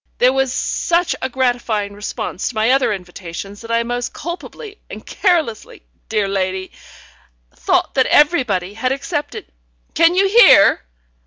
There 0.17 0.33
was 0.33 0.51
such 0.51 1.15
a 1.21 1.29
gratifying 1.29 1.93
response 1.93 2.49
to 2.49 2.55
my 2.55 2.71
other 2.71 2.91
invitations 2.91 3.61
that 3.61 3.69
I 3.69 3.83
most 3.83 4.13
culpably 4.13 4.79
and 4.89 5.05
carelessly, 5.05 5.83
dear 6.09 6.27
lady, 6.27 6.71
thought 7.55 7.93
that 7.93 8.07
everybody 8.07 8.73
had 8.73 8.91
accepted. 8.91 9.45
Can 9.93 10.15
you 10.15 10.27
hear?" 10.27 10.83